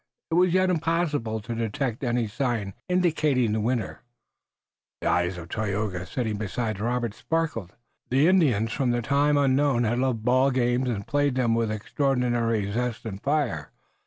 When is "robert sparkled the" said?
6.79-8.27